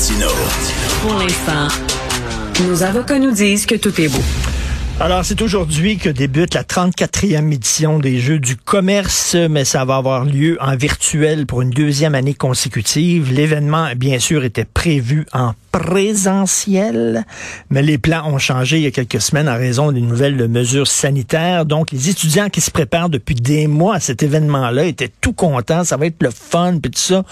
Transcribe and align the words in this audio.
Martino. 0.00 0.28
Pour 1.02 1.14
l'instant, 1.18 1.68
nos 2.66 2.82
avocats 2.82 3.18
nous 3.18 3.32
disent 3.32 3.66
que 3.66 3.74
tout 3.74 4.00
est 4.00 4.08
beau. 4.08 4.22
Alors, 4.98 5.26
c'est 5.26 5.42
aujourd'hui 5.42 5.98
que 5.98 6.08
débute 6.08 6.54
la 6.54 6.62
34e 6.62 7.52
édition 7.52 7.98
des 7.98 8.18
Jeux 8.18 8.38
du 8.38 8.56
commerce, 8.56 9.34
mais 9.34 9.66
ça 9.66 9.84
va 9.84 9.96
avoir 9.96 10.24
lieu 10.24 10.56
en 10.62 10.74
virtuel 10.74 11.44
pour 11.44 11.60
une 11.60 11.68
deuxième 11.68 12.14
année 12.14 12.32
consécutive. 12.32 13.30
L'événement, 13.30 13.88
bien 13.94 14.18
sûr, 14.18 14.42
était 14.44 14.64
prévu 14.64 15.26
en 15.34 15.52
présentiel, 15.72 17.24
mais 17.70 17.82
les 17.82 17.98
plans 17.98 18.26
ont 18.26 18.38
changé 18.38 18.78
il 18.78 18.82
y 18.82 18.86
a 18.86 18.90
quelques 18.90 19.20
semaines 19.20 19.48
en 19.48 19.56
raison 19.56 19.92
des 19.92 20.00
nouvelles 20.00 20.48
mesures 20.48 20.86
sanitaires. 20.86 21.64
Donc, 21.64 21.92
les 21.92 22.08
étudiants 22.08 22.48
qui 22.48 22.60
se 22.60 22.70
préparent 22.70 23.08
depuis 23.08 23.34
des 23.34 23.66
mois 23.66 23.96
à 23.96 24.00
cet 24.00 24.22
événement-là 24.22 24.84
étaient 24.84 25.10
tout 25.20 25.32
contents. 25.32 25.84
Ça 25.84 25.96
va 25.96 26.06
être 26.06 26.22
le 26.22 26.30
fun, 26.30 26.78
puis 26.82 26.90
tout 26.90 27.00
ça, 27.00 27.22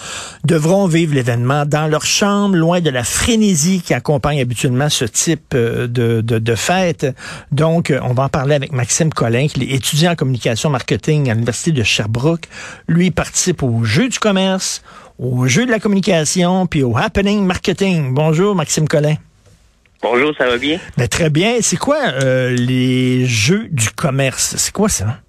devront 0.45 0.87
vivre 0.87 1.13
l'événement 1.13 1.65
dans 1.65 1.87
leur 1.87 2.05
chambre, 2.05 2.55
loin 2.55 2.81
de 2.81 2.89
la 2.89 3.03
frénésie 3.03 3.81
qui 3.81 3.93
accompagne 3.93 4.39
habituellement 4.39 4.89
ce 4.89 5.05
type 5.05 5.53
euh, 5.53 5.87
de, 5.87 6.21
de, 6.21 6.55
fête. 6.55 7.07
Donc, 7.51 7.91
euh, 7.91 7.99
on 8.03 8.13
va 8.13 8.23
en 8.23 8.29
parler 8.29 8.55
avec 8.55 8.71
Maxime 8.71 9.11
Collin, 9.13 9.47
qui 9.47 9.63
est 9.63 9.75
étudiant 9.75 10.11
en 10.11 10.15
communication 10.15 10.69
marketing 10.69 11.29
à 11.29 11.33
l'Université 11.33 11.71
de 11.71 11.83
Sherbrooke. 11.83 12.45
Lui 12.87 13.11
participe 13.11 13.63
au 13.63 13.83
jeu 13.83 14.09
du 14.09 14.19
commerce, 14.19 14.81
au 15.19 15.47
jeu 15.47 15.65
de 15.65 15.71
la 15.71 15.79
communication, 15.79 16.65
puis 16.65 16.81
au 16.81 16.97
happening 16.97 17.45
marketing. 17.45 18.13
Bonjour, 18.13 18.55
Maxime 18.55 18.87
Collin. 18.87 19.15
Bonjour, 20.01 20.33
ça 20.37 20.47
va 20.47 20.57
bien? 20.57 20.79
Ben, 20.97 21.09
très 21.09 21.29
bien. 21.29 21.57
C'est 21.59 21.77
quoi 21.77 21.97
euh, 22.23 22.51
les 22.51 23.25
jeux 23.25 23.67
du 23.69 23.89
commerce? 23.89 24.55
C'est 24.55 24.73
quoi 24.73 24.87
ça? 24.87 25.19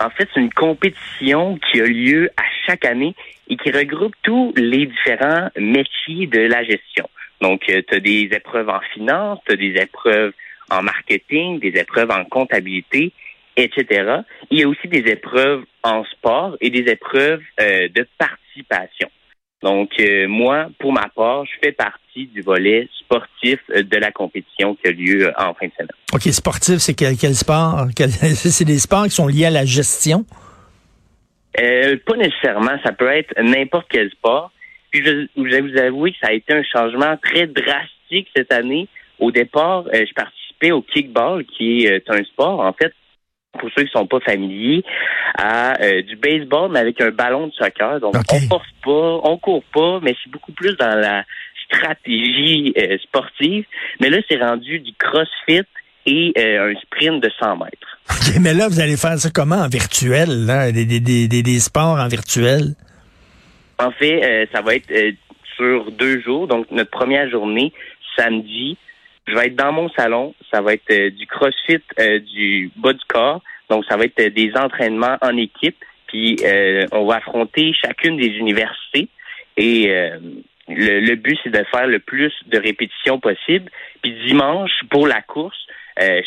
En 0.00 0.08
fait, 0.10 0.26
c'est 0.32 0.40
une 0.40 0.52
compétition 0.52 1.58
qui 1.58 1.80
a 1.80 1.84
lieu 1.84 2.30
à 2.38 2.44
chaque 2.66 2.86
année 2.86 3.14
et 3.48 3.56
qui 3.56 3.70
regroupe 3.70 4.14
tous 4.22 4.54
les 4.56 4.86
différents 4.86 5.50
métiers 5.58 6.26
de 6.26 6.40
la 6.40 6.64
gestion. 6.64 7.08
Donc, 7.42 7.62
tu 7.66 7.94
as 7.94 8.00
des 8.00 8.30
épreuves 8.32 8.70
en 8.70 8.80
finance, 8.94 9.38
tu 9.46 9.52
as 9.52 9.56
des 9.56 9.74
épreuves 9.74 10.32
en 10.70 10.82
marketing, 10.82 11.60
des 11.60 11.78
épreuves 11.78 12.10
en 12.10 12.24
comptabilité, 12.24 13.12
etc. 13.58 14.22
Il 14.50 14.60
y 14.60 14.62
a 14.62 14.68
aussi 14.68 14.88
des 14.88 15.10
épreuves 15.10 15.64
en 15.82 16.04
sport 16.04 16.56
et 16.60 16.70
des 16.70 16.90
épreuves 16.90 17.42
euh, 17.60 17.88
de 17.88 18.06
participation. 18.16 19.10
Donc, 19.62 19.90
euh, 19.98 20.28
moi, 20.28 20.68
pour 20.78 20.92
ma 20.92 21.08
part, 21.14 21.44
je 21.44 21.50
fais 21.62 21.72
partie 21.72 22.26
du 22.26 22.42
volet 22.42 22.88
sportif 23.00 23.58
euh, 23.70 23.82
de 23.82 23.96
la 23.96 24.12
compétition 24.12 24.76
qui 24.76 24.88
a 24.88 24.92
lieu 24.92 25.32
en 25.36 25.52
fin 25.54 25.66
de 25.66 25.72
semaine. 25.72 25.88
OK, 26.12 26.22
sportif, 26.32 26.76
c'est 26.78 26.94
quel, 26.94 27.16
quel 27.16 27.34
sport? 27.34 27.86
c'est 27.98 28.64
des 28.64 28.78
sports 28.78 29.04
qui 29.04 29.10
sont 29.10 29.26
liés 29.26 29.46
à 29.46 29.50
la 29.50 29.64
gestion? 29.64 30.24
pas 32.06 32.16
nécessairement. 32.16 32.78
Ça 32.84 32.92
peut 32.92 33.10
être 33.10 33.34
n'importe 33.42 33.88
quel 33.90 34.08
sport. 34.10 34.52
Puis, 34.92 35.04
je, 35.04 35.26
je 35.36 35.42
vais 35.42 35.60
vous 35.60 35.76
avouer 35.76 36.12
que 36.12 36.18
ça 36.20 36.28
a 36.28 36.32
été 36.32 36.54
un 36.54 36.62
changement 36.62 37.16
très 37.16 37.48
drastique 37.48 38.28
cette 38.36 38.52
année. 38.52 38.86
Au 39.18 39.32
départ, 39.32 39.84
je 39.92 40.14
participais 40.14 40.70
au 40.70 40.82
kickball, 40.82 41.44
qui 41.44 41.86
est 41.86 42.08
un 42.08 42.22
sport, 42.22 42.60
en 42.60 42.72
fait, 42.72 42.92
pour 43.58 43.70
ceux 43.76 43.84
qui 43.84 43.90
sont 43.90 44.06
pas 44.06 44.20
familiers, 44.20 44.84
à 45.36 45.80
euh, 45.80 46.02
du 46.02 46.16
baseball, 46.16 46.70
mais 46.70 46.80
avec 46.80 47.00
un 47.00 47.10
ballon 47.10 47.46
de 47.48 47.52
soccer. 47.52 48.00
Donc, 48.00 48.14
on 48.30 48.40
force 48.48 48.68
pas, 48.84 49.20
on 49.24 49.38
court 49.38 49.64
pas, 49.72 50.00
mais 50.02 50.14
c'est 50.22 50.30
beaucoup 50.30 50.52
plus 50.52 50.76
dans 50.76 50.94
la 50.94 51.24
stratégie 51.64 52.72
euh, 52.78 52.98
sportive. 52.98 53.64
Mais 54.00 54.10
là, 54.10 54.18
c'est 54.28 54.38
rendu 54.38 54.80
du 54.80 54.92
crossfit 54.98 55.66
et 56.06 56.32
euh, 56.38 56.72
un 56.72 56.80
sprint 56.80 57.22
de 57.22 57.30
100 57.38 57.56
mètres. 57.56 57.98
OK, 58.10 58.40
mais 58.40 58.54
là, 58.54 58.68
vous 58.68 58.80
allez 58.80 58.96
faire 58.96 59.18
ça 59.18 59.30
comment 59.30 59.56
en 59.56 59.68
virtuel, 59.68 60.46
là? 60.46 60.72
Des, 60.72 60.84
des, 60.84 61.00
des, 61.00 61.42
des 61.42 61.58
sports 61.58 61.98
en 61.98 62.08
virtuel? 62.08 62.74
En 63.78 63.90
fait, 63.92 64.48
ça 64.52 64.60
va 64.60 64.74
être 64.74 64.92
sur 65.56 65.90
deux 65.92 66.20
jours. 66.20 66.48
Donc, 66.48 66.66
notre 66.70 66.90
première 66.90 67.30
journée, 67.30 67.72
samedi, 68.16 68.76
je 69.28 69.34
vais 69.34 69.46
être 69.46 69.56
dans 69.56 69.72
mon 69.72 69.88
salon. 69.90 70.34
Ça 70.52 70.60
va 70.60 70.74
être 70.74 70.90
euh, 70.90 71.10
du 71.10 71.26
crossfit 71.26 71.82
euh, 71.98 72.18
du 72.20 72.70
bas 72.76 72.92
du 72.92 73.04
corps. 73.08 73.42
Donc, 73.68 73.84
ça 73.88 73.96
va 73.96 74.04
être 74.04 74.20
euh, 74.20 74.30
des 74.30 74.52
entraînements 74.56 75.16
en 75.20 75.36
équipe. 75.36 75.76
Puis, 76.06 76.38
on 76.92 77.04
va 77.04 77.16
affronter 77.16 77.74
chacune 77.74 78.16
des 78.16 78.28
universités. 78.28 79.08
Et 79.58 79.92
le, 80.66 81.14
but, 81.16 81.38
c'est 81.44 81.50
de 81.50 81.62
faire 81.70 81.86
le 81.86 81.98
plus 81.98 82.32
de 82.46 82.56
répétitions 82.56 83.20
possible. 83.20 83.70
Puis, 84.00 84.14
dimanche, 84.26 84.70
pour 84.88 85.06
la 85.06 85.20
course, 85.20 85.66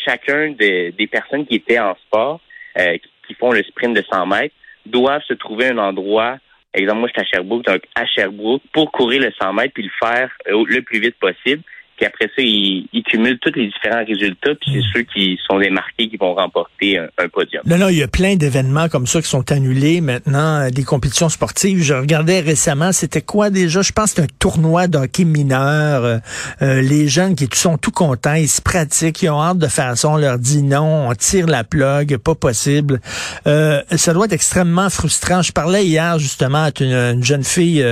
chacun 0.06 0.52
des 0.52 1.10
personnes 1.12 1.48
qui 1.48 1.56
étaient 1.56 1.80
en 1.80 1.96
sport, 1.96 2.42
qui 2.78 3.34
font 3.40 3.52
le 3.52 3.64
sprint 3.64 3.98
de 3.98 4.04
100 4.04 4.28
mètres, 4.28 4.54
doivent 4.86 5.24
se 5.24 5.34
trouver 5.34 5.70
un 5.70 5.80
endroit 5.80 6.38
exemple, 6.74 7.00
moi, 7.00 7.10
je 7.10 7.20
suis 7.20 7.28
à 7.28 7.38
Sherbrooke, 7.38 7.66
donc 7.66 7.82
à 7.96 8.06
Sherbrooke, 8.06 8.64
pour 8.72 8.92
courir 8.92 9.22
le 9.22 9.32
100 9.32 9.54
mètres 9.54 9.74
puis 9.74 9.84
le 9.84 9.90
faire 10.00 10.32
le 10.48 10.82
plus 10.82 11.00
vite 11.00 11.16
possible. 11.20 11.64
Puis 12.02 12.08
après 12.08 12.32
ça, 12.36 12.42
ils, 12.42 13.04
cumulent 13.06 13.38
tous 13.38 13.52
les 13.56 13.68
différents 13.68 14.04
résultats, 14.04 14.56
puis 14.60 14.72
c'est 14.74 14.80
hmm. 14.80 14.92
ceux 14.92 15.02
qui 15.04 15.40
sont 15.48 15.60
démarqués 15.60 16.10
qui 16.10 16.18
vont 16.18 16.34
remporter 16.34 16.98
un, 16.98 17.30
podium. 17.32 17.62
Non, 17.68 17.78
non, 17.78 17.90
il 17.90 17.98
y 17.98 18.02
a 18.02 18.08
plein 18.08 18.38
d'événements 18.38 18.90
comme 18.90 19.06
ça 19.06 19.22
qui 19.22 19.30
sont 19.30 19.52
annulés 19.52 20.02
maintenant, 20.02 20.62
euh, 20.62 20.70
des 20.72 20.84
compétitions 20.84 21.30
sportives. 21.30 21.84
Je 21.84 21.94
regardais 21.94 22.40
récemment, 22.40 22.92
c'était 22.92 23.22
quoi 23.22 23.52
déjà? 23.52 23.84
Je 23.84 23.92
pense 23.92 24.14
que 24.14 24.16
c'est 24.16 24.22
un 24.24 24.36
tournoi 24.40 24.88
d'hockey 24.88 25.26
mineur. 25.26 26.04
Euh, 26.04 26.18
euh, 26.64 26.82
les 26.82 27.08
jeunes 27.08 27.36
qui 27.36 27.48
sont 27.54 27.78
tout 27.78 27.92
contents, 27.92 28.34
ils 28.34 28.50
se 28.50 28.64
pratiquent, 28.64 29.22
ils 29.22 29.30
ont 29.30 29.40
hâte 29.40 29.60
de 29.60 29.68
faire 29.68 29.96
ça. 29.96 30.10
On 30.10 30.18
leur 30.18 30.40
dit 30.40 30.64
non, 30.64 31.08
on 31.08 31.14
tire 31.14 31.46
la 31.46 31.64
plug, 31.64 32.18
pas 32.18 32.34
possible. 32.34 33.00
ça 33.46 34.14
doit 34.14 34.26
être 34.26 34.34
extrêmement 34.34 34.90
frustrant. 34.90 35.44
Je 35.44 35.52
parlais 35.52 35.86
hier 35.86 36.18
justement 36.18 36.64
à 36.64 36.72
une, 36.80 37.24
jeune 37.24 37.44
fille 37.44 37.86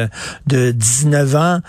de 0.48 0.72
19 0.72 1.36
ans 1.36 1.60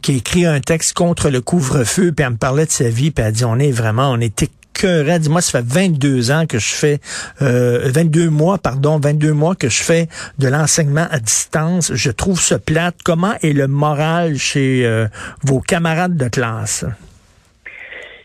qui 0.00 0.12
a 0.12 0.14
écrit 0.14 0.46
un 0.46 0.60
texte 0.60 0.94
contre 0.94 1.28
le 1.28 1.42
couvre-feu 1.42 1.89
puis 1.94 2.12
elle 2.18 2.30
me 2.30 2.36
parlait 2.36 2.66
de 2.66 2.70
sa 2.70 2.88
vie, 2.88 3.10
puis 3.10 3.24
elle 3.24 3.32
dit, 3.32 3.44
on 3.44 3.58
est 3.58 3.72
vraiment, 3.72 4.10
on 4.10 4.20
est. 4.20 4.50
Dis-moi, 4.82 5.42
ça 5.42 5.58
fait 5.58 5.66
22 5.66 6.30
ans 6.30 6.46
que 6.46 6.58
je 6.58 6.72
fais, 6.72 7.00
euh, 7.42 7.90
22 7.94 8.30
mois, 8.30 8.56
pardon, 8.56 8.98
22 8.98 9.34
mois 9.34 9.54
que 9.54 9.68
je 9.68 9.82
fais 9.82 10.06
de 10.38 10.48
l'enseignement 10.48 11.06
à 11.10 11.18
distance. 11.18 11.92
Je 11.94 12.10
trouve 12.10 12.40
ça 12.40 12.58
plate. 12.58 12.96
Comment 13.04 13.34
est 13.42 13.52
le 13.52 13.66
moral 13.66 14.36
chez 14.36 14.86
euh, 14.86 15.06
vos 15.44 15.60
camarades 15.60 16.16
de 16.16 16.28
classe? 16.28 16.86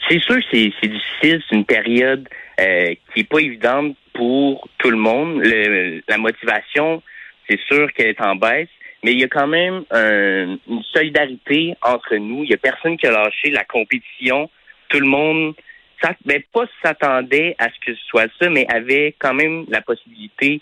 C'est 0.08 0.22
sûr 0.22 0.36
que 0.38 0.44
c'est 0.50 0.88
difficile. 0.88 1.44
C'est 1.50 1.56
une 1.56 1.66
période 1.66 2.26
euh, 2.62 2.94
qui 3.14 3.20
est 3.20 3.30
pas 3.30 3.40
évidente 3.40 3.98
pour 4.14 4.70
tout 4.78 4.92
le 4.92 4.98
monde. 4.98 5.44
la 5.44 6.18
motivation, 6.18 7.04
c'est 7.50 7.60
sûr 7.68 7.92
qu'elle 7.92 8.08
est 8.08 8.22
en 8.22 8.38
baisse 8.38 8.70
mais 9.06 9.12
il 9.14 9.20
y 9.20 9.24
a 9.24 9.28
quand 9.28 9.46
même 9.46 9.86
une 9.92 10.84
solidarité 10.92 11.76
entre 11.84 12.16
nous. 12.16 12.44
Il 12.44 12.50
y 12.50 12.56
a 12.56 12.58
personne 12.58 12.98
qui 12.98 13.06
a 13.06 13.12
lâché 13.12 13.52
la 13.52 13.64
compétition. 13.64 14.50
Tout 14.90 15.00
le 15.00 15.06
monde, 15.06 15.54
ça, 16.02 16.16
ben, 16.26 16.42
pas 16.52 16.66
s'attendait 16.84 17.56
à 17.60 17.66
ce 17.66 17.86
que 17.86 17.94
ce 17.94 18.04
soit 18.08 18.32
ça, 18.42 18.50
mais 18.50 18.66
avait 18.68 19.14
quand 19.20 19.36
même 19.36 19.66
la 19.70 19.82
possibilité, 19.82 20.60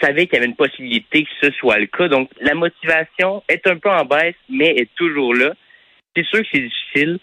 savait 0.00 0.26
qu'il 0.26 0.36
y 0.36 0.38
avait 0.38 0.46
une 0.46 0.56
possibilité 0.56 1.24
que 1.24 1.46
ce 1.46 1.50
soit 1.52 1.78
le 1.78 1.86
cas. 1.86 2.08
Donc, 2.08 2.30
la 2.40 2.54
motivation 2.54 3.42
est 3.46 3.66
un 3.66 3.76
peu 3.76 3.90
en 3.90 4.06
baisse, 4.06 4.34
mais 4.48 4.70
est 4.70 4.94
toujours 4.94 5.34
là. 5.34 5.52
C'est 6.16 6.24
sûr 6.24 6.40
que 6.40 6.46
c'est 6.50 6.60
difficile 6.60 7.18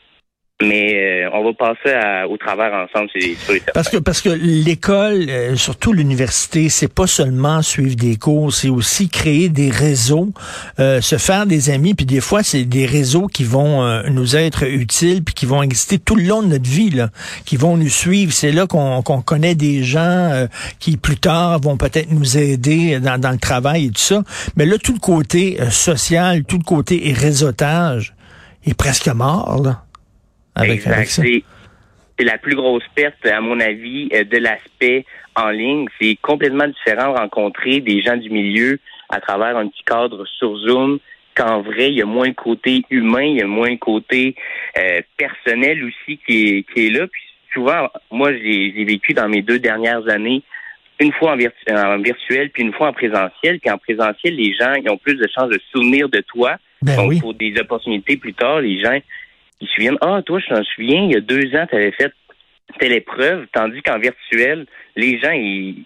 mais 0.64 1.26
euh, 1.26 1.30
on 1.34 1.44
va 1.44 1.54
passer 1.54 1.96
au 2.30 2.38
travers 2.38 2.74
ensemble. 2.74 3.10
C'est 3.14 3.36
parce 3.74 3.90
que 3.90 3.98
parce 3.98 4.22
que 4.22 4.30
l'école, 4.30 5.26
euh, 5.30 5.56
surtout 5.56 5.94
l'université, 5.94 6.70
c'est 6.70 6.92
pas 6.92 7.08
seulement 7.08 7.62
suivre 7.62 7.96
des 7.96 8.16
cours, 8.16 8.54
c'est 8.54 8.70
aussi 8.70 9.10
créer 9.10 9.50
des 9.50 9.70
réseaux, 9.70 10.30
euh, 10.80 11.02
se 11.02 11.18
faire 11.18 11.46
des 11.46 11.70
amis, 11.70 11.94
puis 11.94 12.06
des 12.06 12.22
fois 12.22 12.44
c'est 12.44 12.64
des 12.64 12.86
réseaux 12.86 13.28
qui 13.28 13.44
vont 13.44 13.84
nous 14.10 14.36
être 14.36 14.64
utiles, 14.64 15.24
puis 15.24 15.34
qui 15.34 15.46
vont 15.46 15.62
exister 15.62 16.00
tout 16.00 16.16
le 16.16 16.24
long 16.24 16.42
de 16.42 16.48
notre 16.48 16.70
vie, 16.70 16.90
là, 16.90 17.10
qui 17.46 17.58
vont 17.58 17.78
nous 17.78 17.90
suivre. 17.90 18.32
C'est 18.32 18.52
là 18.52 18.68
qu'on 18.68 19.02
connaît 19.02 19.56
des 19.56 19.84
gens 19.84 20.48
qui 20.80 20.98
plus 20.98 21.18
tard 21.18 21.60
vont 21.60 21.78
peut-être 21.78 22.12
nous 22.12 22.38
aider 22.38 23.00
dans, 23.00 23.20
dans, 23.20 23.32
le 23.32 23.38
travail 23.38 23.86
et 23.86 23.90
tout 23.90 24.02
ça. 24.02 24.24
Mais 24.56 24.66
là, 24.66 24.78
tout 24.78 24.94
le 24.94 25.00
côté 25.00 25.58
social, 25.70 26.44
tout 26.44 26.58
le 26.58 26.64
côté 26.64 27.14
réseautage 27.16 28.14
est 28.66 28.74
presque 28.74 29.08
mort. 29.08 29.62
Là 29.64 29.84
exact. 30.62 31.08
C'est 32.18 32.26
la 32.26 32.38
plus 32.38 32.56
grosse 32.56 32.84
perte, 32.94 33.26
à 33.26 33.42
mon 33.42 33.60
avis, 33.60 34.10
euh, 34.14 34.24
de 34.24 34.38
l'aspect 34.38 35.06
en 35.36 35.50
ligne. 35.50 35.88
C'est 36.00 36.16
complètement 36.22 36.68
différent 36.68 37.14
de 37.14 37.18
rencontrer 37.18 37.80
des 37.80 38.02
gens 38.02 38.18
du 38.18 38.30
milieu 38.30 38.80
à 39.10 39.20
travers 39.20 39.58
un 39.58 39.68
petit 39.68 39.84
cadre 39.84 40.26
sur 40.38 40.56
Zoom 40.58 41.00
qu'en 41.36 41.62
vrai, 41.62 41.90
il 41.90 41.98
y 41.98 42.02
a 42.02 42.06
moins 42.06 42.30
de 42.30 42.36
côté 42.36 42.84
humain, 42.92 43.24
il 43.24 43.38
y 43.38 43.42
a 43.42 43.48
moins 43.48 43.72
de 43.72 43.80
côté 43.80 44.36
euh, 44.78 45.02
personnel 45.18 45.84
aussi 45.84 46.20
qui 46.26 46.46
est, 46.46 46.66
qui 46.72 46.88
est 46.88 46.90
là. 46.92 47.08
Puis 47.08 47.22
souvent, 47.54 47.90
moi, 48.12 48.32
j'ai 48.34 48.86
vécu 48.86 49.14
dans 49.14 49.28
mes 49.28 49.42
deux 49.42 49.60
dernières 49.60 50.08
années 50.10 50.44
une 51.00 51.12
fois 51.14 51.34
en, 51.34 51.98
virtuel, 52.02 52.50
puis 52.52 52.64
une 52.64 52.74
fois 52.74 52.90
en 52.90 52.94
présentiel. 52.94 53.60
Puis 53.60 53.72
en 53.72 53.78
présentiel, 53.78 54.36
les 54.36 54.54
gens 54.54 54.74
ils 54.74 54.90
ont 54.90 54.98
plus 54.98 55.16
de 55.16 55.28
chances 55.36 55.50
de 55.50 55.60
souvenir 55.72 56.10
de 56.10 56.20
toi. 56.20 56.58
Ben 56.82 56.96
Donc, 56.96 57.20
pour 57.20 57.34
des 57.34 57.54
opportunités 57.60 58.18
plus 58.18 58.34
tard, 58.34 58.62
les 58.62 58.82
gens 58.82 58.98
ils 59.64 59.68
se 59.68 59.74
souviennent, 59.76 59.98
ah, 60.02 60.22
toi, 60.26 60.40
je 60.40 60.54
t'en 60.54 60.64
souviens, 60.64 61.06
il 61.06 61.12
y 61.14 61.16
a 61.16 61.22
deux 61.22 61.56
ans, 61.56 61.66
tu 61.70 61.76
avais 61.76 61.92
fait 61.92 62.12
telle 62.80 62.92
épreuve, 62.92 63.46
tandis 63.54 63.82
qu'en 63.82 63.98
virtuel, 63.98 64.66
les 64.98 65.20
gens, 65.20 65.32
ils, 65.32 65.86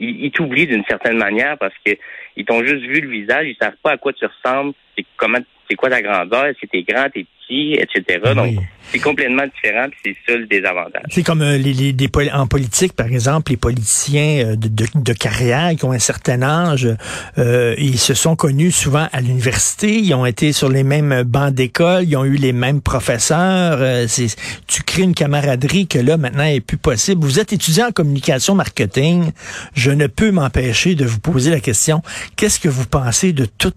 ils, 0.00 0.30
t'oublient 0.30 0.68
d'une 0.68 0.84
certaine 0.84 1.16
manière 1.16 1.58
parce 1.58 1.74
que 1.84 1.92
ils 2.36 2.44
t'ont 2.44 2.64
juste 2.64 2.84
vu 2.84 3.00
le 3.00 3.08
visage, 3.08 3.46
ils 3.48 3.56
savent 3.60 3.76
pas 3.82 3.92
à 3.92 3.96
quoi 3.96 4.12
tu 4.12 4.24
ressembles, 4.24 4.74
et 4.96 5.04
comment 5.16 5.38
c'est 5.68 5.76
quoi 5.76 5.90
ta 5.90 6.00
grandeur, 6.00 6.46
que 6.60 6.66
t'es 6.66 6.82
grand, 6.82 7.08
t'es 7.10 7.26
petit, 7.40 7.74
etc. 7.74 8.20
Donc, 8.34 8.54
c'est 8.92 8.98
complètement 9.00 9.44
différent, 9.44 9.88
c'est 10.04 10.16
ça 10.26 10.36
le 10.36 10.46
désavantage. 10.46 11.02
C'est 11.10 11.22
comme 11.22 11.42
euh, 11.42 11.58
les, 11.58 11.72
les, 11.72 11.92
en 12.32 12.46
politique, 12.46 12.92
par 12.92 13.06
exemple, 13.06 13.50
les 13.50 13.56
politiciens 13.56 14.44
euh, 14.44 14.56
de, 14.56 14.68
de, 14.68 14.86
de, 14.94 15.12
carrière 15.12 15.74
qui 15.76 15.84
ont 15.84 15.92
un 15.92 15.98
certain 15.98 16.42
âge, 16.42 16.88
euh, 17.38 17.74
ils 17.78 17.98
se 17.98 18.14
sont 18.14 18.36
connus 18.36 18.70
souvent 18.70 19.08
à 19.12 19.20
l'université, 19.20 19.98
ils 19.98 20.14
ont 20.14 20.26
été 20.26 20.52
sur 20.52 20.68
les 20.68 20.84
mêmes 20.84 21.22
bancs 21.24 21.52
d'école, 21.52 22.04
ils 22.04 22.16
ont 22.16 22.24
eu 22.24 22.36
les 22.36 22.52
mêmes 22.52 22.80
professeurs. 22.80 23.78
Euh, 23.80 24.06
tu 24.66 24.82
crées 24.82 25.02
une 25.02 25.14
camaraderie 25.14 25.86
que 25.86 25.98
là, 25.98 26.16
maintenant, 26.16 26.44
est 26.44 26.60
plus 26.60 26.76
possible. 26.76 27.24
Vous 27.24 27.40
êtes 27.40 27.52
étudiant 27.52 27.88
en 27.88 27.92
communication 27.92 28.54
marketing. 28.54 29.32
Je 29.74 29.90
ne 29.90 30.06
peux 30.06 30.30
m'empêcher 30.30 30.94
de 30.94 31.04
vous 31.04 31.18
poser 31.18 31.50
la 31.50 31.60
question, 31.60 32.02
qu'est-ce 32.36 32.60
que 32.60 32.68
vous 32.68 32.86
pensez 32.86 33.32
de 33.32 33.46
tout 33.46 33.74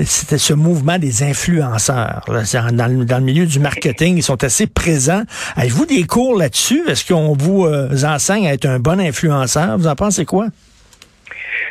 ce 0.00 0.54
mouvement 0.54 0.98
des 0.98 1.22
influenceurs? 1.22 2.24
Là, 2.28 2.42
dans, 2.72 3.04
dans 3.04 3.18
le 3.18 3.24
milieu 3.24 3.46
du 3.46 3.58
marketing, 3.58 4.16
ils 4.16 4.22
sont 4.22 4.44
assez 4.46 4.66
présents. 4.66 5.24
Avez-vous 5.56 5.86
des 5.86 6.04
cours 6.04 6.38
là-dessus? 6.38 6.82
Est-ce 6.88 7.04
qu'on 7.06 7.34
vous 7.34 7.66
euh, 7.66 7.88
enseigne 8.04 8.46
à 8.48 8.54
être 8.54 8.66
un 8.66 8.78
bon 8.78 8.98
influenceur? 8.98 9.76
Vous 9.76 9.86
en 9.86 9.94
pensez 9.94 10.24
quoi? 10.24 10.46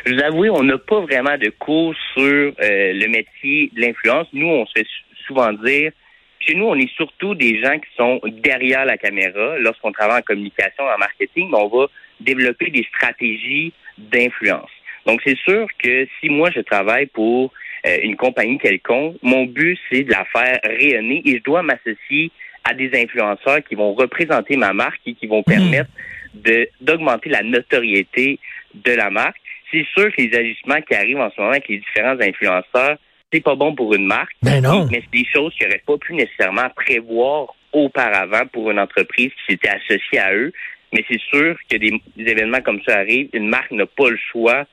Je 0.04 0.14
vous 0.14 0.22
avoue, 0.22 0.44
on 0.44 0.62
n'a 0.62 0.78
pas 0.78 1.00
vraiment 1.00 1.36
de 1.36 1.50
cours 1.58 1.94
sur 2.14 2.22
euh, 2.22 2.52
le 2.60 3.08
métier 3.08 3.72
de 3.74 3.80
l'influence. 3.80 4.28
Nous, 4.32 4.46
on 4.46 4.64
se 4.66 4.72
fait 4.76 4.86
souvent 5.26 5.52
dire, 5.52 5.90
chez 6.38 6.54
nous, 6.54 6.66
on 6.66 6.76
est 6.76 6.92
surtout 6.94 7.34
des 7.34 7.60
gens 7.60 7.76
qui 7.78 7.88
sont 7.96 8.20
derrière 8.44 8.84
la 8.84 8.96
caméra. 8.96 9.58
Lorsqu'on 9.58 9.90
travaille 9.90 10.20
en 10.20 10.22
communication, 10.22 10.84
en 10.84 10.98
marketing, 10.98 11.50
on 11.52 11.66
va 11.66 11.86
développer 12.20 12.70
des 12.70 12.86
stratégies 12.94 13.72
d'influence. 13.98 14.70
Donc, 15.06 15.20
c'est 15.24 15.38
sûr 15.38 15.66
que 15.82 16.06
si 16.20 16.28
moi, 16.28 16.50
je 16.54 16.60
travaille 16.60 17.06
pour 17.06 17.52
euh, 17.86 17.98
une 18.02 18.16
compagnie 18.16 18.58
quelconque, 18.58 19.16
mon 19.22 19.44
but, 19.44 19.78
c'est 19.90 20.02
de 20.02 20.10
la 20.10 20.24
faire 20.24 20.58
rayonner 20.64 21.22
et 21.24 21.38
je 21.38 21.42
dois 21.42 21.62
m'associer 21.62 22.30
à 22.64 22.74
des 22.74 22.90
influenceurs 23.00 23.62
qui 23.68 23.74
vont 23.74 23.94
représenter 23.94 24.56
ma 24.56 24.72
marque 24.72 25.00
et 25.06 25.14
qui 25.14 25.26
vont 25.26 25.40
hmm. 25.40 25.50
permettre 25.50 25.90
de 26.34 26.68
d'augmenter 26.80 27.30
la 27.30 27.42
notoriété 27.42 28.38
de 28.74 28.92
la 28.92 29.10
marque. 29.10 29.36
C'est 29.70 29.86
sûr 29.94 30.14
que 30.14 30.22
les 30.22 30.36
ajustements 30.36 30.80
qui 30.82 30.94
arrivent 30.94 31.20
en 31.20 31.30
ce 31.30 31.40
moment 31.40 31.52
avec 31.52 31.68
les 31.68 31.78
différents 31.78 32.20
influenceurs, 32.20 32.98
c'est 33.32 33.42
pas 33.42 33.54
bon 33.54 33.74
pour 33.74 33.94
une 33.94 34.06
marque. 34.06 34.34
Ben 34.42 34.62
non. 34.62 34.86
Mais 34.90 35.02
c'est 35.04 35.18
des 35.18 35.26
choses 35.32 35.54
qu'ils 35.54 35.66
n'auraient 35.66 35.82
pas 35.86 35.98
pu 35.98 36.14
nécessairement 36.14 36.68
prévoir 36.74 37.54
auparavant 37.72 38.46
pour 38.52 38.70
une 38.70 38.78
entreprise 38.78 39.30
qui 39.30 39.52
s'était 39.52 39.68
associée 39.68 40.18
à 40.18 40.34
eux. 40.34 40.52
Mais 40.92 41.04
c'est 41.10 41.20
sûr 41.20 41.56
que 41.68 41.76
des 41.76 42.00
événements 42.16 42.60
comme 42.60 42.80
ça 42.86 42.98
arrivent, 42.98 43.28
une 43.32 43.48
marque 43.48 43.72
n'a 43.72 43.86
pas 43.86 44.08
le 44.08 44.18
choix 44.32 44.66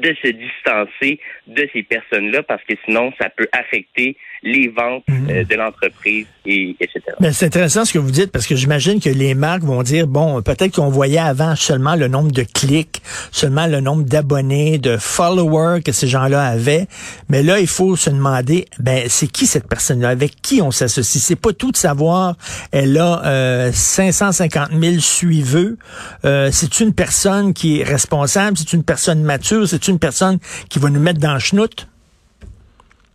de 0.00 0.14
se 0.22 0.28
distancer 0.28 1.20
de 1.46 1.68
ces 1.72 1.82
personnes-là 1.82 2.42
parce 2.42 2.62
que 2.64 2.74
sinon, 2.84 3.12
ça 3.20 3.28
peut 3.30 3.48
affecter 3.52 4.16
les 4.42 4.68
ventes 4.68 5.04
mhm. 5.08 5.30
euh, 5.30 5.44
de 5.44 5.54
l'entreprise, 5.54 6.26
et, 6.44 6.74
etc. 6.80 7.00
C'est 7.30 7.46
intéressant 7.46 7.84
ce 7.84 7.92
que 7.92 7.98
vous 7.98 8.10
dites 8.10 8.32
parce 8.32 8.46
que 8.46 8.56
j'imagine 8.56 9.00
que 9.00 9.08
les 9.08 9.34
marques 9.34 9.62
vont 9.62 9.82
dire, 9.82 10.06
bon, 10.06 10.42
peut-être 10.42 10.74
qu'on 10.74 10.88
voyait 10.88 11.18
avant 11.18 11.54
seulement 11.54 11.94
le 11.94 12.08
nombre 12.08 12.32
de 12.32 12.42
clics, 12.42 13.02
seulement 13.30 13.66
le 13.66 13.80
nombre 13.80 14.02
d'abonnés, 14.02 14.78
de 14.78 14.96
followers 14.96 15.82
que 15.82 15.92
ces 15.92 16.08
gens-là 16.08 16.44
avaient, 16.44 16.86
mais 17.28 17.42
là, 17.42 17.60
il 17.60 17.68
faut 17.68 17.94
se 17.96 18.10
demander, 18.10 18.66
ben, 18.78 19.04
c'est 19.08 19.30
qui 19.30 19.46
cette 19.46 19.68
personne-là? 19.68 20.08
Avec 20.08 20.42
qui 20.42 20.60
on 20.60 20.70
s'associe? 20.70 21.22
C'est 21.22 21.40
pas 21.40 21.52
tout 21.52 21.70
de 21.70 21.76
savoir, 21.76 22.36
elle 22.72 22.98
a 22.98 23.24
euh, 23.24 23.70
550 23.72 24.70
000 24.72 24.98
suiveux. 24.98 25.78
Euh, 26.24 26.50
c'est 26.52 26.80
une 26.80 26.92
personne 26.92 27.54
qui 27.54 27.80
est 27.80 27.84
responsable? 27.84 28.56
C'est 28.56 28.72
une 28.72 28.84
personne 28.84 29.22
mature? 29.22 29.68
C'est 29.68 29.81
une 29.88 29.98
personne 29.98 30.38
qui 30.70 30.78
va 30.78 30.90
nous 30.90 31.00
mettre 31.00 31.20
dans 31.20 31.34
le 31.34 31.40
schnout? 31.40 31.88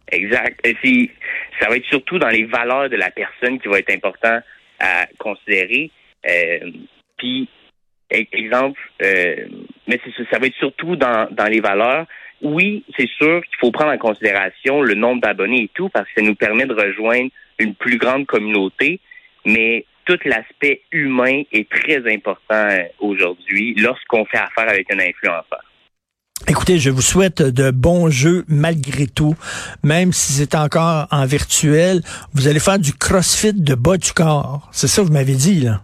Exact. 0.09 0.59
Ça 1.59 1.69
va 1.69 1.75
être 1.75 1.85
surtout 1.85 2.19
dans 2.19 2.29
les 2.29 2.45
valeurs 2.45 2.89
de 2.89 2.95
la 2.95 3.11
personne 3.11 3.59
qui 3.59 3.67
va 3.67 3.79
être 3.79 3.91
important 3.91 4.39
à 4.79 5.07
considérer. 5.17 5.91
Euh, 6.29 6.71
puis, 7.17 7.49
e-, 8.13 8.25
exemple, 8.31 8.79
euh, 9.01 9.47
mais 9.87 9.99
ça, 10.03 10.23
ça 10.31 10.39
va 10.39 10.47
être 10.47 10.55
surtout 10.55 10.95
dans, 10.95 11.27
dans 11.31 11.47
les 11.47 11.59
valeurs. 11.59 12.05
Oui, 12.41 12.83
c'est 12.97 13.09
sûr 13.09 13.43
qu'il 13.45 13.57
faut 13.59 13.71
prendre 13.71 13.91
en 13.91 13.97
considération 13.97 14.81
le 14.81 14.93
nombre 14.93 15.21
d'abonnés 15.21 15.63
et 15.63 15.71
tout, 15.73 15.89
parce 15.89 16.05
que 16.07 16.21
ça 16.21 16.25
nous 16.25 16.35
permet 16.35 16.65
de 16.65 16.73
rejoindre 16.73 17.31
une 17.57 17.73
plus 17.73 17.97
grande 17.97 18.27
communauté, 18.27 18.99
mais 19.45 19.85
tout 20.05 20.19
l'aspect 20.25 20.81
humain 20.91 21.43
est 21.51 21.69
très 21.69 21.97
important 22.11 22.67
euh, 22.69 22.83
aujourd'hui 22.99 23.75
lorsqu'on 23.75 24.25
fait 24.25 24.37
affaire 24.37 24.69
avec 24.69 24.91
un 24.93 24.99
influenceur. 24.99 25.63
Écoutez, 26.49 26.79
je 26.79 26.89
vous 26.89 27.01
souhaite 27.01 27.41
de 27.41 27.71
bons 27.71 28.09
jeux 28.09 28.45
malgré 28.47 29.05
tout, 29.05 29.35
même 29.83 30.13
si 30.13 30.31
c'est 30.31 30.55
encore 30.55 31.07
en 31.11 31.25
virtuel. 31.25 32.01
Vous 32.33 32.47
allez 32.47 32.59
faire 32.59 32.79
du 32.79 32.93
crossfit 32.93 33.53
de 33.53 33.75
bas 33.75 33.97
du 33.97 34.13
corps. 34.13 34.69
C'est 34.71 34.87
ça 34.87 35.01
que 35.01 35.07
vous 35.07 35.13
m'avez 35.13 35.35
dit, 35.35 35.59
là. 35.59 35.81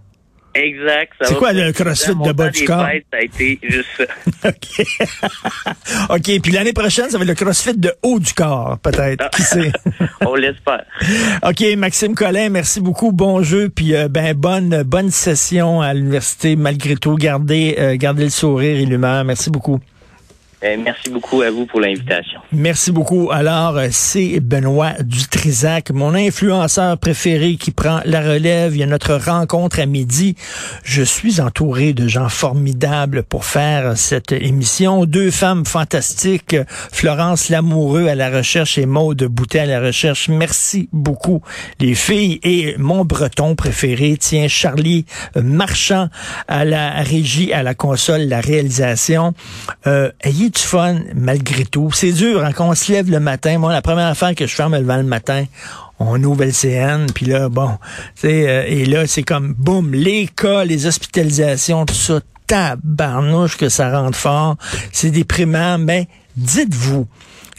Exact. 0.56 1.14
C'est 1.22 1.36
quoi 1.36 1.52
le 1.52 1.72
crossfit 1.72 2.16
de 2.16 2.32
bas 2.32 2.50
du 2.50 2.64
corps? 2.64 2.86
ça 3.12 3.18
a 3.18 3.22
été 3.22 3.60
juste 3.64 3.90
ça. 3.98 4.04
OK. 4.50 4.86
OK. 6.12 6.42
Puis 6.42 6.52
l'année 6.52 6.74
prochaine, 6.74 7.10
ça 7.10 7.18
va 7.18 7.24
être 7.24 7.30
le 7.30 7.36
crossfit 7.36 7.76
de 7.76 7.92
haut 8.04 8.20
du 8.20 8.34
corps, 8.34 8.78
peut-être. 8.82 9.30
Qui 9.32 9.42
sait? 9.42 9.72
On 10.26 10.36
l'espère. 10.36 10.86
OK. 11.44 11.64
Maxime 11.76 12.14
Collin, 12.14 12.50
merci 12.50 12.82
beaucoup. 12.82 13.12
Bon 13.12 13.42
jeu. 13.42 13.70
Puis, 13.70 13.96
euh, 13.96 14.08
ben, 14.08 14.34
bonne, 14.36 14.84
bonne 14.84 15.10
session 15.10 15.82
à 15.82 15.94
l'université, 15.94 16.56
malgré 16.56 16.96
tout. 16.96 17.16
Gardez, 17.16 17.76
euh, 17.80 17.96
gardez 17.98 18.26
le 18.26 18.30
sourire 18.30 18.78
et 18.78 18.86
l'humeur. 18.86 19.26
Merci 19.26 19.50
beaucoup. 19.50 19.80
Euh, 20.64 20.78
merci 20.82 21.10
beaucoup 21.10 21.42
à 21.42 21.52
vous 21.52 21.66
pour 21.66 21.82
l'invitation. 21.82 22.40
Merci 22.54 22.92
beaucoup. 22.92 23.30
Alors, 23.32 23.78
euh, 23.78 23.88
c'est 23.92 24.40
Benoît 24.40 24.94
Dutrisac, 25.02 25.92
mon 25.92 26.14
influenceur 26.14 26.98
préféré 26.98 27.56
qui 27.56 27.72
prend 27.72 28.00
la 28.06 28.22
relève. 28.22 28.74
Il 28.74 28.80
y 28.80 28.84
a 28.84 28.86
notre 28.86 29.16
rencontre 29.16 29.82
à 29.82 29.86
midi. 29.86 30.36
Je 30.86 31.04
suis 31.04 31.42
entouré 31.42 31.94
de 31.94 32.08
gens 32.08 32.30
formidables 32.30 33.24
pour 33.24 33.44
faire 33.44 33.98
cette 33.98 34.32
émission. 34.32 35.06
Deux 35.06 35.32
femmes 35.32 35.66
fantastiques, 35.66 36.56
Florence 36.92 37.50
Lamoureux 37.50 38.08
à 38.08 38.16
la 38.16 38.30
recherche 38.30 38.78
et 38.78 38.86
Maude 38.86 39.24
Boutet 39.26 39.60
à 39.60 39.66
la 39.66 39.82
recherche. 39.82 40.30
Merci 40.30 40.88
beaucoup, 40.94 41.42
les 41.80 41.96
filles. 41.96 42.40
Et 42.44 42.76
mon 42.78 43.04
breton 43.04 43.56
préféré, 43.56 44.16
tiens, 44.18 44.48
Charlie 44.48 45.06
Marchand 45.36 46.08
à 46.48 46.64
la 46.64 47.02
régie, 47.02 47.52
à 47.52 47.64
la 47.64 47.74
console, 47.74 48.22
la 48.22 48.40
réalisation. 48.40 49.34
Euh, 49.88 50.10
du 50.54 50.62
fun 50.62 51.00
malgré 51.16 51.66
tout. 51.66 51.90
C'est 51.94 52.12
dur 52.12 52.44
hein, 52.44 52.52
quand 52.54 52.70
on 52.70 52.76
se 52.76 52.92
lève 52.92 53.10
le 53.10 53.20
matin. 53.20 53.58
Moi, 53.58 53.72
la 53.72 53.82
première 53.82 54.08
affaire 54.08 54.36
que 54.36 54.46
je 54.48 54.56
fais 54.56 54.64
en 54.64 54.70
me 54.70 54.80
levant 54.80 54.98
le 54.98 55.04
matin, 55.04 55.46
on 56.00 56.22
ouvre 56.24 56.46
le 56.46 56.52
CN, 56.52 57.08
puis 57.14 57.26
là, 57.26 57.50
bon, 57.50 57.78
euh, 58.26 58.64
et 58.68 58.86
là, 58.86 59.08
c'est 59.08 59.24
comme, 59.24 59.54
boum, 59.54 59.94
les 59.94 60.28
cas, 60.28 60.66
les 60.66 60.86
hospitalisations, 60.86 61.86
tout 61.86 61.94
ça, 61.94 62.20
tabarnouche 62.48 63.58
que 63.58 63.70
ça 63.70 63.92
rentre 63.92 64.18
fort. 64.18 64.58
C'est 64.92 65.12
déprimant, 65.12 65.78
mais 65.78 66.08
dites-vous, 66.36 67.08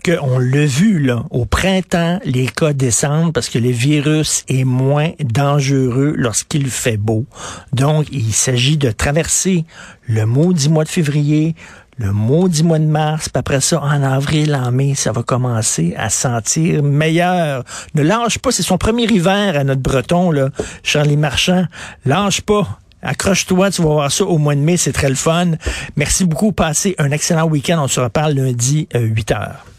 qu'on 0.04 0.38
l'a 0.38 0.66
vu 0.66 0.98
là, 0.98 1.24
au 1.30 1.46
printemps, 1.46 2.20
les 2.24 2.46
cas 2.46 2.74
descendent 2.74 3.32
parce 3.32 3.48
que 3.48 3.58
le 3.58 3.70
virus 3.70 4.44
est 4.48 4.64
moins 4.64 5.12
dangereux 5.20 6.12
lorsqu'il 6.16 6.68
fait 6.68 6.98
beau. 6.98 7.24
Donc, 7.72 8.06
il 8.12 8.34
s'agit 8.34 8.76
de 8.76 8.90
traverser 8.90 9.64
le 10.06 10.26
maudit 10.26 10.68
mois 10.68 10.84
de 10.84 10.90
février, 10.90 11.54
le 11.98 12.12
maudit 12.12 12.62
mois 12.62 12.78
de 12.78 12.86
mars, 12.86 13.28
puis 13.28 13.38
après 13.38 13.60
ça, 13.60 13.80
en 13.80 14.02
avril, 14.02 14.54
en 14.54 14.72
mai, 14.72 14.94
ça 14.94 15.12
va 15.12 15.22
commencer 15.22 15.94
à 15.96 16.10
sentir 16.10 16.82
meilleur. 16.82 17.64
Ne 17.94 18.02
lâche 18.02 18.38
pas, 18.38 18.50
c'est 18.50 18.62
son 18.62 18.78
premier 18.78 19.04
hiver 19.04 19.56
à 19.56 19.64
notre 19.64 19.80
breton, 19.80 20.30
là, 20.30 20.50
Charlie 20.82 21.16
Marchand. 21.16 21.66
Lâche 22.04 22.40
pas. 22.40 22.80
Accroche-toi, 23.02 23.70
tu 23.70 23.82
vas 23.82 23.88
voir 23.88 24.12
ça 24.12 24.24
au 24.24 24.38
mois 24.38 24.54
de 24.54 24.60
mai, 24.60 24.76
c'est 24.76 24.92
très 24.92 25.10
le 25.10 25.14
fun. 25.14 25.52
Merci 25.96 26.24
beaucoup, 26.24 26.52
passez 26.52 26.94
un 26.98 27.10
excellent 27.10 27.46
week-end. 27.46 27.78
On 27.82 27.88
se 27.88 28.00
reparle 28.00 28.32
lundi, 28.32 28.88
8 28.94 29.30
euh, 29.30 29.34
heures. 29.34 29.73